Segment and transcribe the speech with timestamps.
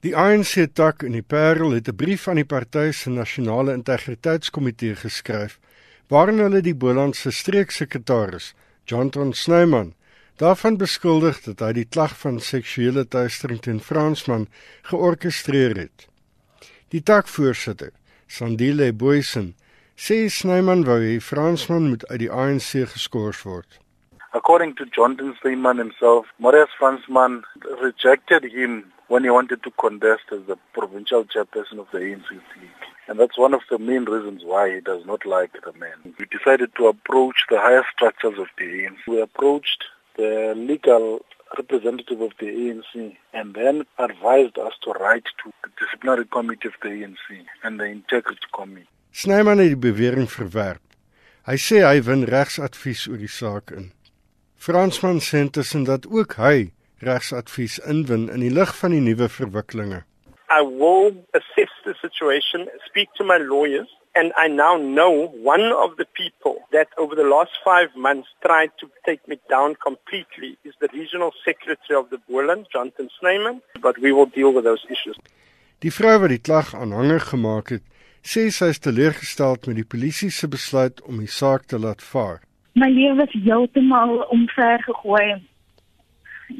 [0.00, 4.96] Die ANC tak in die Parel het 'n brief aan die party se nasionale integriteitskomitee
[4.96, 5.58] geskryf
[6.08, 9.94] waarin hulle die Bolandse streeksekretaris, Jonathan Snyman,
[10.36, 14.48] daarvan beskuldig dat hy die klag van seksuele teistering teen Fransman
[14.82, 16.08] georkestreer het.
[16.88, 17.92] Die takvoorsitter,
[18.26, 19.54] Sandile Boysen,
[19.96, 23.80] sê Snyman wou hê Fransman moet uit die ANC geskort word.
[24.32, 27.42] According to Jonathan Snyman himself, Marius Fransman
[27.82, 32.84] rejected him when he wanted to contest as the provincial chairperson of the ANC League.
[33.08, 36.14] And that's one of the main reasons why he does not like the man.
[36.16, 38.98] We decided to approach the higher structures of the ANC.
[39.08, 39.82] We approached
[40.16, 41.24] the legal
[41.58, 46.74] representative of the ANC and then advised us to write to the disciplinary committee of
[46.82, 48.86] the ANC and the integrity committee.
[49.10, 50.82] Snyman het die bewering verwerp.
[51.50, 53.90] Hy sê hy win regsadvies oor die saak in.
[54.60, 56.56] Fransman sê intussen dat ook hy
[57.08, 60.02] regsadvies inwin in die lig van die nuwe verwikkelinge.
[60.52, 65.96] I will assess the situation, speak to my lawyers, and I now know one of
[65.96, 70.74] the people that over the last five months tried to take me down completely is
[70.80, 75.16] the regional secretary of the Boland, Jonathan Snyman, but we will deal with those issues.
[75.80, 77.88] Die vrou wat die klag aanhanger gemaak het,
[78.20, 82.44] sê sy is teleurgesteld met die polisie se besluit om die saak te laat vaar.
[82.72, 85.42] My lewe was heeltemal omver gegooi.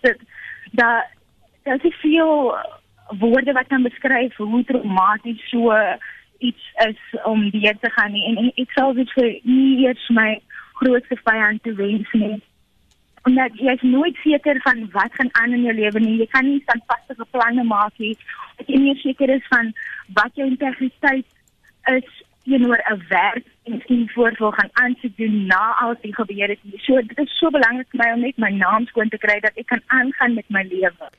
[0.00, 0.16] Dat
[0.72, 1.04] dat
[1.62, 2.56] daar is veel
[3.18, 5.72] woorde wat kan beskryf hoe traumaties so
[6.38, 8.36] iets is om weer te gaan nie.
[8.36, 10.40] en, ek sal dit vir nie eers my
[10.80, 12.36] grootste vyand te wens nie.
[13.26, 16.18] Omdat jy is nooit seker van wat gaan aan in jou lewe nie.
[16.22, 18.14] Jy kan nie standvastige planne maak nie.
[18.62, 19.72] Ek is nie seker is van
[20.20, 21.26] wat jou integriteit
[21.96, 22.17] is
[22.48, 26.58] teenoor 'n werk en miskien voort wil gaan aansoek doen na al die gebeur het.
[26.86, 29.56] So dit is so belangrik vir my om net my naam skoon te kry dat
[29.56, 31.10] ek kan aangaan met my lewe.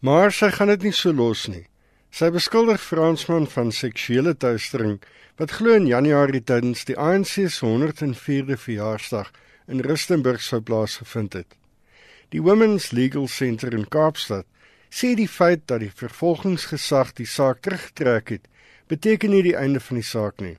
[0.00, 1.66] Maar sy gaan dit nie so los nie.
[2.10, 5.00] Sy beskuldig Fransman van seksuele teistering
[5.36, 9.32] wat glo in Januarie tydens die ANC se 104de verjaarsdag
[9.66, 11.56] in Rustenburg sou plaasgevind het.
[12.28, 14.46] Die Women's Legal Centre in Kaapstad
[14.90, 18.48] sê die feit dat die vervolgingsgesag die saak teruggetrek het,
[18.88, 20.56] beteken nie die einde van die saak nie.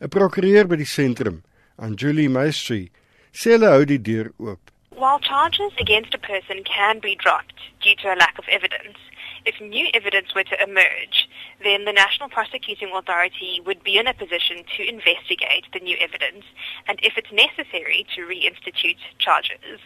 [0.00, 1.42] 'n Prokureur by die sentrum,
[1.76, 2.88] Anjuli Maestri,
[3.36, 4.72] sê hulle hou die deur oop.
[4.96, 8.96] While charges against a person can be dropped due to a lack of evidence,
[9.44, 11.28] if new evidence were to emerge,
[11.62, 16.44] then the National Prosecuting Authority would be in a position to investigate the new evidence
[16.88, 19.80] and if it's necessary to reinstitute charges.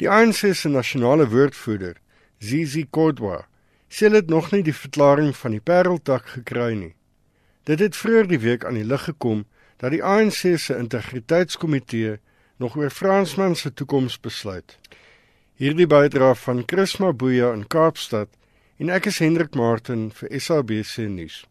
[0.00, 1.96] Die ANC se nasionale woordvoerder,
[2.40, 3.44] Zizi Kodwa,
[3.88, 6.95] sê dit nog nie die verklaring van die Pareltak gekry nie.
[7.66, 9.42] Dit het vroeër die week aan die lig gekom
[9.82, 12.18] dat die ANC se integriteitskomitee
[12.62, 14.78] nog oor Fransman se toekoms besluit.
[15.58, 18.30] Hierdie bydra van Chris Mabuya in Kaapstad
[18.78, 21.42] en ek is Hendrik Martin vir SABC nuus.